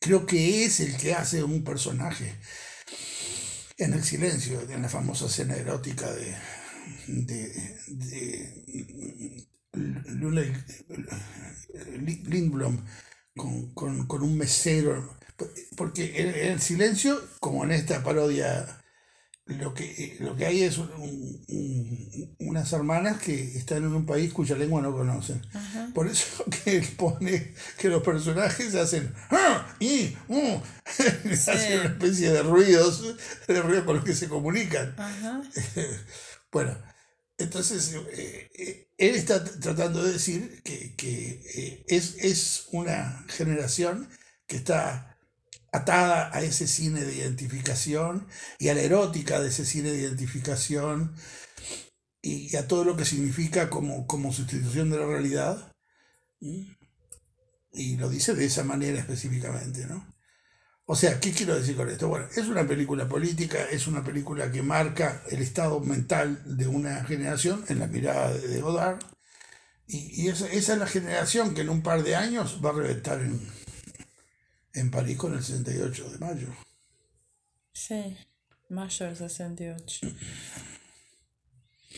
creo 0.00 0.26
que 0.26 0.64
es 0.64 0.80
el 0.80 0.96
que 0.96 1.14
hace 1.14 1.44
un 1.44 1.62
personaje 1.62 2.34
en 3.78 3.92
el 3.94 4.04
silencio, 4.04 4.60
en 4.68 4.82
la 4.82 4.88
famosa 4.88 5.26
escena 5.26 5.54
erótica 5.56 6.10
de, 6.12 6.34
de, 7.06 7.76
de 7.86 9.48
Lula 9.72 10.42
Lindblom 12.26 12.84
con, 13.36 13.72
con, 13.74 14.06
con 14.06 14.22
un 14.22 14.36
mesero. 14.36 15.16
Porque 15.76 16.20
en 16.20 16.28
en 16.34 16.52
el 16.52 16.60
silencio, 16.60 17.20
como 17.38 17.62
en 17.64 17.70
esta 17.70 18.02
parodia, 18.02 18.82
lo 19.46 19.72
que, 19.72 20.16
lo 20.20 20.34
que 20.36 20.46
hay 20.46 20.62
es 20.64 20.78
un- 20.78 20.90
un- 21.48 22.36
unas 22.40 22.72
hermanas 22.72 23.20
que 23.22 23.56
están 23.56 23.78
en 23.84 23.94
un 23.94 24.04
país 24.04 24.32
cuya 24.32 24.56
lengua 24.56 24.82
no 24.82 24.92
conocen. 24.92 25.40
Ajá. 25.54 25.90
Por 25.94 26.08
eso 26.08 26.44
que 26.64 26.78
él 26.78 26.88
pone 26.96 27.54
que 27.78 27.88
los 27.88 28.02
personajes 28.02 28.74
hacen 28.74 29.14
"Ah", 29.30 29.67
y 29.80 30.16
"Uh", 30.28 30.60
hacen 30.86 31.80
una 31.80 31.88
especie 31.90 32.30
de 32.30 32.42
ruidos, 32.42 33.16
de 33.46 33.62
ruido 33.62 33.84
con 33.84 33.96
los 33.96 34.04
que 34.04 34.14
se 34.14 34.28
comunican. 34.28 34.94
Ajá. 34.98 35.42
Bueno, 36.50 36.78
entonces 37.36 37.94
eh, 38.12 38.50
eh, 38.54 38.88
él 38.96 39.14
está 39.14 39.44
tratando 39.44 40.02
de 40.02 40.12
decir 40.12 40.62
que, 40.62 40.94
que, 40.96 41.42
eh, 41.54 41.84
es, 41.86 42.16
es 42.20 42.68
una 42.72 43.24
generación 43.28 44.08
que 44.46 44.56
está 44.56 45.18
atada 45.72 46.34
a 46.34 46.42
ese 46.42 46.66
cine 46.66 47.04
de 47.04 47.14
identificación 47.14 48.26
y 48.58 48.68
a 48.68 48.74
la 48.74 48.80
erótica 48.80 49.40
de 49.40 49.48
ese 49.48 49.66
cine 49.66 49.90
de 49.90 50.00
identificación 50.00 51.14
y, 52.22 52.56
a 52.56 52.66
todo 52.66 52.84
lo 52.84 52.96
que 52.96 53.04
significa 53.04 53.70
como, 53.70 54.06
como 54.06 54.32
sustitución 54.32 54.90
de 54.90 54.98
la 54.98 55.06
realidad. 55.06 55.72
¿Mm? 56.40 56.77
Y 57.72 57.96
lo 57.96 58.08
dice 58.08 58.34
de 58.34 58.46
esa 58.46 58.64
manera 58.64 58.98
específicamente, 58.98 59.86
¿no? 59.86 60.14
O 60.90 60.96
sea, 60.96 61.20
¿qué 61.20 61.32
quiero 61.32 61.54
decir 61.54 61.76
con 61.76 61.90
esto? 61.90 62.08
Bueno, 62.08 62.26
es 62.34 62.46
una 62.48 62.66
película 62.66 63.06
política, 63.06 63.58
es 63.70 63.86
una 63.86 64.02
película 64.02 64.50
que 64.50 64.62
marca 64.62 65.22
el 65.30 65.42
estado 65.42 65.80
mental 65.80 66.42
de 66.56 66.66
una 66.66 67.04
generación 67.04 67.62
en 67.68 67.80
la 67.80 67.86
mirada 67.86 68.32
de, 68.32 68.60
Godard. 68.62 68.98
Y, 69.86 70.22
y 70.22 70.28
esa, 70.28 70.46
esa 70.46 70.72
es 70.72 70.78
la 70.78 70.86
generación 70.86 71.54
que 71.54 71.60
en 71.60 71.68
un 71.68 71.82
par 71.82 72.02
de 72.02 72.16
años 72.16 72.60
va 72.64 72.70
a 72.70 72.72
reventar 72.72 73.20
en, 73.20 73.38
en 74.72 74.90
París 74.90 75.18
con 75.18 75.34
el 75.34 75.44
68 75.44 76.10
de 76.10 76.18
mayo. 76.18 76.48
Sí. 77.72 78.16
Mayo 78.70 79.06
del 79.06 79.16
68. 79.16 80.06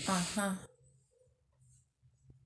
Ajá. 0.07 0.61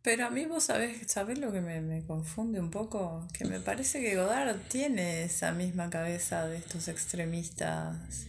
Pero 0.04 0.26
a 0.26 0.30
mí 0.30 0.44
vos 0.44 0.64
sabés, 0.64 1.10
sabés 1.10 1.38
lo 1.38 1.50
que 1.50 1.62
me, 1.62 1.80
me 1.80 2.04
confunde 2.04 2.60
un 2.60 2.70
poco, 2.70 3.26
que 3.32 3.46
me 3.46 3.58
parece 3.58 4.02
que 4.02 4.16
Godard 4.16 4.60
tiene 4.68 5.24
esa 5.24 5.52
misma 5.52 5.88
cabeza 5.88 6.46
de 6.46 6.58
estos 6.58 6.88
extremistas 6.88 8.26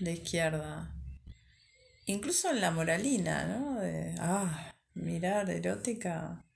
de 0.00 0.12
izquierda. 0.12 0.96
Incluso 2.06 2.50
en 2.50 2.62
la 2.62 2.70
moralina, 2.70 3.44
¿no? 3.44 3.78
De, 3.78 4.14
ah, 4.18 4.72
mirar 4.94 5.50
erótica 5.50 6.46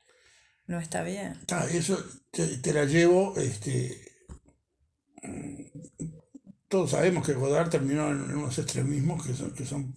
no 0.67 0.81
está 0.81 1.03
bien. 1.03 1.39
Ah, 1.53 1.67
eso 1.71 2.03
te, 2.31 2.57
te 2.57 2.73
la 2.73 2.87
llevo, 2.87 3.37
este, 3.37 4.01
todos 6.69 6.93
sabemos 6.93 7.27
que 7.27 7.35
Godard 7.35 7.69
terminó 7.69 8.11
en, 8.11 8.23
unos 8.23 8.59
extremismos 8.59 9.27
que 9.27 9.35
son, 9.35 9.55
que 9.55 9.67
son 9.67 9.95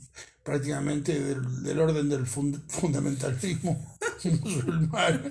prácticamente 0.48 1.20
del, 1.20 1.64
del 1.64 1.80
orden 1.80 2.10
del 2.10 2.26
fund- 2.26 2.64
fundamentalismo 2.70 3.98
musulmán, 4.44 5.30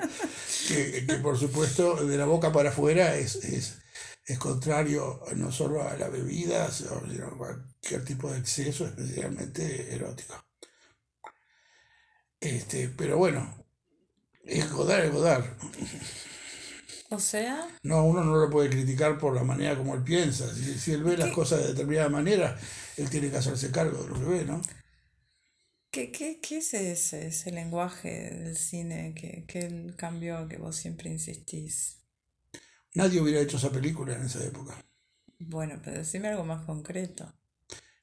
que, 0.69 1.07
que 1.07 1.15
por 1.27 1.39
supuesto 1.39 1.97
de 2.07 2.17
la 2.19 2.27
boca 2.27 2.53
para 2.53 2.71
afuera 2.71 3.17
es, 3.17 3.37
es, 3.37 3.79
es 4.27 4.39
contrario 4.39 5.21
no 5.37 5.51
solo 5.53 5.83
a 5.89 5.97
la 5.97 6.09
bebida, 6.11 6.71
sino 6.71 6.93
a 7.27 7.37
cualquier 7.39 8.05
tipo 8.05 8.31
de 8.31 8.39
exceso, 8.39 8.87
especialmente 8.87 9.95
erótico. 9.95 10.35
Este, 12.41 12.89
pero 12.97 13.19
bueno, 13.19 13.67
es 14.45 14.71
Godard, 14.73 15.07
es 15.07 15.13
Godard. 15.13 15.45
O 17.11 17.19
sea, 17.19 17.69
No, 17.83 18.05
uno 18.05 18.25
no 18.25 18.37
lo 18.37 18.51
puede 18.51 18.69
criticar 18.71 19.17
por 19.19 19.35
la 19.35 19.45
manera 19.45 19.77
como 19.77 19.95
él 19.95 20.03
piensa. 20.03 20.53
Si, 20.55 20.79
si 20.79 20.93
él 20.93 21.05
ve 21.05 21.17
las 21.17 21.33
cosas 21.33 21.61
de 21.61 21.69
determinada 21.69 22.09
manera, 22.09 22.59
él 22.97 23.09
tiene 23.11 23.31
que 23.31 23.37
hacerse 23.37 23.71
cargo 23.71 24.03
de 24.03 24.09
lo 24.09 24.15
que 24.19 24.25
ve, 24.25 24.45
¿no? 24.45 24.61
¿Qué, 25.97 26.13
qué, 26.13 26.41
qué 26.43 26.59
es 26.59 26.75
ese, 26.75 27.29
ese 27.29 27.51
lenguaje 27.53 28.31
del 28.31 28.55
cine 28.59 29.15
que, 29.15 29.47
que 29.47 29.95
cambió, 29.97 30.47
que 30.47 30.59
vos 30.59 30.77
siempre 30.77 31.09
insistís? 31.09 32.03
Nadie 32.95 33.19
hubiera 33.19 33.41
hecho 33.41 33.57
esa 33.57 33.71
película 33.71 34.15
en 34.15 34.27
esa 34.27 34.45
época. 34.45 34.79
Bueno, 35.39 35.81
pero 35.83 35.97
decime 35.97 36.29
algo 36.29 36.45
más 36.45 36.67
concreto. 36.67 37.33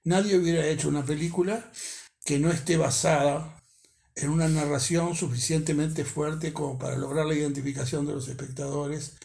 Nadie 0.06 0.38
hubiera 0.38 0.66
hecho 0.66 0.90
una 0.90 1.06
película 1.06 1.72
que 2.26 2.40
no 2.40 2.50
esté 2.50 2.78
basada 2.78 3.62
en 4.16 4.30
una 4.30 4.48
narración 4.48 5.16
suficientemente 5.16 6.04
fuerte 6.04 6.52
como 6.52 6.80
para 6.80 6.98
lograr 6.98 7.28
la 7.28 7.36
identificación 7.36 8.08
de 8.08 8.14
los 8.14 8.28
espectadores 8.28 9.18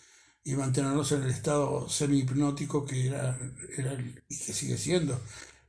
y 0.45 0.53
mantenerlos 0.57 1.13
en 1.13 1.23
el 1.23 1.31
estado 1.31 1.89
semi-hipnótico 1.89 2.85
que 2.85 3.07
era, 3.07 3.39
era 3.79 3.95
y 4.29 4.39
que 4.39 4.53
sigue 4.53 4.77
siendo 4.77 5.19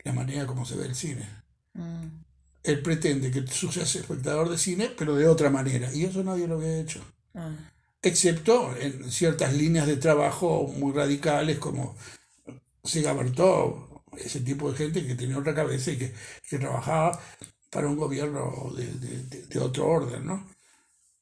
la 0.03 0.11
manera 0.11 0.45
como 0.45 0.65
se 0.65 0.75
ve 0.75 0.85
el 0.85 0.95
cine. 0.95 1.29
Mm. 1.73 2.28
Él 2.63 2.81
pretende 2.81 3.31
que 3.31 3.41
tú 3.41 3.71
seas 3.71 3.95
espectador 3.95 4.49
de 4.49 4.57
cine, 4.57 4.91
pero 4.97 5.15
de 5.15 5.27
otra 5.27 5.49
manera, 5.49 5.93
y 5.93 6.05
eso 6.05 6.23
nadie 6.23 6.47
lo 6.47 6.55
había 6.55 6.79
hecho. 6.79 7.01
Ah. 7.33 7.51
Excepto 8.01 8.75
en 8.77 9.11
ciertas 9.11 9.53
líneas 9.53 9.87
de 9.87 9.97
trabajo 9.97 10.67
muy 10.77 10.93
radicales 10.93 11.57
como 11.59 11.95
Siga 12.83 13.13
Bertov, 13.13 14.01
ese 14.17 14.41
tipo 14.41 14.71
de 14.71 14.77
gente 14.77 15.05
que 15.05 15.15
tenía 15.15 15.37
otra 15.37 15.55
cabeza 15.55 15.91
y 15.91 15.97
que, 15.97 16.13
que 16.49 16.59
trabajaba 16.59 17.19
para 17.69 17.87
un 17.87 17.97
gobierno 17.97 18.71
de, 18.75 18.85
de- 18.87 19.45
de 19.47 19.59
otro 19.59 19.87
orden, 19.87 20.25
¿no? 20.25 20.47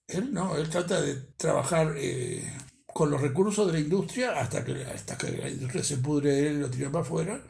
Él 0.07 0.33
no, 0.33 0.55
él 0.57 0.69
trata 0.69 1.01
de 1.01 1.15
trabajar 1.37 1.93
eh, 1.97 2.43
con 2.87 3.11
los 3.11 3.21
recursos 3.21 3.67
de 3.67 3.73
la 3.73 3.79
industria 3.79 4.39
hasta 4.39 4.63
que, 4.65 4.83
hasta 4.85 5.17
que 5.17 5.31
la 5.31 5.49
industria 5.49 5.83
se 5.83 5.97
pudre 5.97 6.47
él 6.47 6.61
lo 6.61 6.69
tira 6.69 6.91
para 6.91 7.03
afuera, 7.03 7.41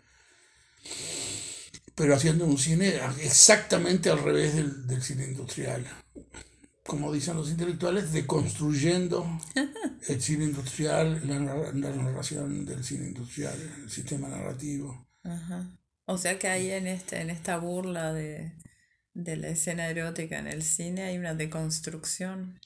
pero 1.97 2.13
haciendo 2.15 2.45
un 2.45 2.59
cine 2.59 2.93
exactamente 3.21 4.11
al 4.11 4.23
revés 4.23 4.55
del, 4.55 4.85
del 4.85 5.01
cine 5.01 5.25
industrial. 5.25 5.83
Como 6.85 7.11
dicen 7.11 7.35
los 7.35 7.49
intelectuales, 7.49 8.13
deconstruyendo 8.13 9.25
el 10.07 10.21
cine 10.21 10.45
industrial, 10.45 11.21
la, 11.27 11.39
la 11.39 11.95
narración 11.95 12.65
del 12.65 12.83
cine 12.83 13.07
industrial, 13.07 13.59
el 13.83 13.89
sistema 13.89 14.29
narrativo. 14.29 15.07
Ajá. 15.23 15.67
O 16.05 16.17
sea 16.19 16.37
que 16.39 16.47
ahí 16.47 16.69
en 16.71 16.85
este, 16.87 17.19
en 17.19 17.31
esta 17.31 17.57
burla 17.57 18.13
de, 18.13 18.53
de 19.13 19.35
la 19.37 19.49
escena 19.49 19.87
erótica 19.89 20.37
en 20.39 20.47
el 20.47 20.61
cine 20.63 21.01
hay 21.03 21.17
una 21.17 21.33
deconstrucción. 21.33 22.61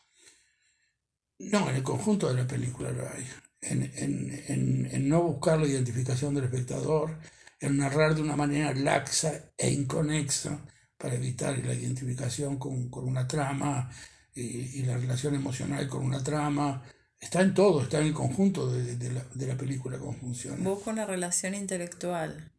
No, 1.39 1.69
en 1.69 1.77
el 1.77 1.83
conjunto 1.83 2.27
de 2.27 2.41
la 2.41 2.47
película 2.47 2.91
lo 2.91 3.07
hay. 3.09 3.25
En, 3.61 3.83
en- 3.95 4.43
en- 4.47 4.89
en 4.91 5.09
no 5.09 5.23
buscar 5.23 5.59
la 5.59 5.67
identificación 5.67 6.35
del 6.35 6.43
espectador, 6.45 7.17
en 7.61 7.77
narrar 7.77 8.15
de 8.15 8.21
una 8.21 8.35
manera 8.35 8.73
laxa 8.73 9.31
e 9.57 9.71
inconexa 9.71 10.59
para 10.97 11.15
evitar 11.15 11.57
la 11.59 11.73
identificación 11.73 12.57
con, 12.57 12.89
con 12.89 13.07
una 13.07 13.27
trama 13.27 13.89
y, 14.33 14.41
y 14.79 14.83
la 14.83 14.97
relación 14.97 15.33
emocional 15.35 15.87
con 15.87 16.03
una 16.03 16.21
trama. 16.23 16.83
Está 17.19 17.41
en 17.41 17.53
todo, 17.53 17.83
está 17.83 17.99
en 17.99 18.07
el 18.07 18.13
conjunto 18.13 18.71
de, 18.71 18.97
de 18.97 19.11
la, 19.11 19.23
de 19.33 19.47
la 19.47 19.55
película 19.55 19.97
cómo 19.99 20.13
funciona. 20.13 20.57
Busca 20.57 20.89
una 20.91 21.05
relación 21.05 21.53
intelectual. 21.55 22.51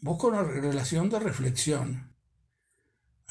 Busca 0.00 0.26
una 0.26 0.42
relación 0.42 1.08
de 1.10 1.18
reflexión. 1.20 2.12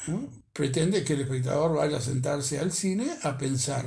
¿no? 0.08 0.28
Pretende 0.52 1.04
que 1.04 1.12
el 1.14 1.20
espectador 1.22 1.76
vaya 1.76 1.98
a 1.98 2.00
sentarse 2.00 2.58
al 2.58 2.72
cine 2.72 3.06
a 3.22 3.36
pensar. 3.38 3.86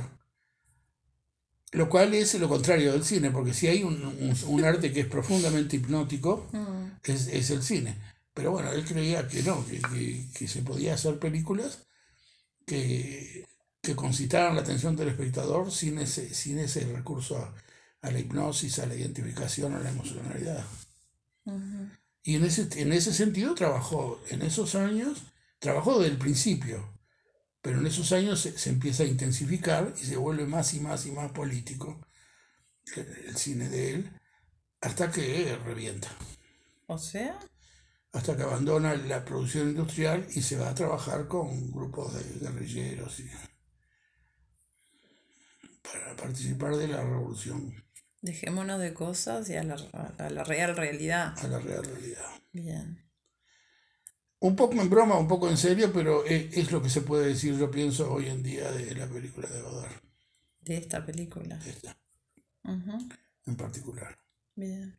Lo 1.72 1.88
cual 1.90 2.14
es 2.14 2.32
lo 2.40 2.48
contrario 2.48 2.92
del 2.92 3.04
cine, 3.04 3.30
porque 3.30 3.52
si 3.52 3.66
hay 3.66 3.82
un, 3.82 4.02
un- 4.04 4.36
un 4.46 4.64
arte 4.64 4.90
que 4.92 5.00
es 5.00 5.06
profundamente 5.06 5.76
hipnótico, 5.76 6.46
Mm. 6.52 6.77
Es, 7.04 7.28
es 7.28 7.50
el 7.50 7.62
cine. 7.62 7.96
Pero 8.34 8.52
bueno, 8.52 8.70
él 8.72 8.84
creía 8.84 9.26
que 9.28 9.42
no, 9.42 9.66
que, 9.66 9.80
que- 9.80 10.26
que 10.34 10.48
se 10.48 10.62
podía 10.62 10.94
hacer 10.94 11.18
películas 11.18 11.86
que, 12.66 13.46
que 13.82 13.96
concitaran 13.96 14.54
la 14.56 14.62
atención 14.62 14.96
del 14.96 15.08
espectador 15.08 15.72
sin 15.72 15.98
ese, 15.98 16.34
sin 16.34 16.58
ese 16.58 16.82
recurso 16.92 17.38
a, 17.38 17.54
a 18.02 18.10
la 18.10 18.18
hipnosis, 18.20 18.78
a 18.80 18.86
la 18.86 18.94
identificación, 18.96 19.74
a 19.74 19.80
la 19.80 19.90
emocionalidad. 19.90 20.64
Y 22.22 22.36
en 22.36 22.44
ese, 22.44 22.68
en 22.80 22.92
ese 22.92 23.12
sentido 23.14 23.54
trabajó, 23.54 24.20
en 24.28 24.42
esos 24.42 24.74
años, 24.74 25.22
trabajó 25.58 25.98
desde 25.98 26.12
el 26.12 26.18
principio, 26.18 26.98
pero 27.62 27.80
en 27.80 27.86
esos 27.86 28.12
años 28.12 28.40
se, 28.40 28.58
se 28.58 28.70
empieza 28.70 29.04
a 29.04 29.06
intensificar 29.06 29.94
y 30.00 30.04
se 30.06 30.16
vuelve 30.16 30.46
más 30.46 30.74
y 30.74 30.80
más 30.80 31.06
y 31.06 31.12
más 31.12 31.32
político 31.32 32.00
el, 32.96 33.06
el 33.28 33.36
cine 33.36 33.68
de 33.68 33.94
él, 33.94 34.10
hasta 34.80 35.10
que 35.12 35.56
revienta, 35.64 36.10
O 36.88 36.96
sea, 36.98 37.38
hasta 38.12 38.34
que 38.36 38.42
abandona 38.42 38.94
la 38.96 39.24
producción 39.24 39.68
industrial 39.68 40.26
y 40.34 40.40
se 40.42 40.56
va 40.56 40.70
a 40.70 40.74
trabajar 40.74 41.28
con 41.28 41.70
grupos 41.70 42.14
de 42.14 42.22
guerrilleros 42.40 43.20
y, 43.20 43.30
para 45.82 46.16
participar 46.16 46.76
de 46.76 46.88
la 46.88 47.02
revolución 47.02 47.74
dejémonos 48.22 48.80
de 48.80 48.94
cosas 48.94 49.48
y 49.50 49.56
a 49.56 49.62
la, 49.62 49.74
a 50.18 50.30
la 50.30 50.44
real 50.44 50.76
realidad. 50.76 51.34
a 51.38 51.46
la 51.48 51.58
real 51.60 51.84
realidad. 51.84 52.26
Bien. 52.52 53.04
Un 54.40 54.56
poco 54.56 54.74
en 54.80 54.88
broma, 54.88 55.18
un 55.18 55.28
poco 55.28 55.48
en 55.48 55.56
serio, 55.56 55.92
pero 55.92 56.24
es, 56.24 56.56
es 56.56 56.72
lo 56.72 56.80
que 56.82 56.88
se 56.90 57.02
puede 57.02 57.28
decir, 57.28 57.56
yo 57.56 57.70
pienso, 57.70 58.12
hoy 58.12 58.26
en 58.28 58.42
día 58.42 58.70
de 58.72 58.94
la 58.94 59.06
película 59.06 59.48
de 59.48 59.60
Godard, 59.62 60.00
De 60.60 60.76
esta 60.78 61.04
película. 61.04 61.58
esta 61.66 61.96
Ujú. 62.64 63.08
en 63.46 63.56
particular. 63.56 64.18
Bien. 64.54 64.98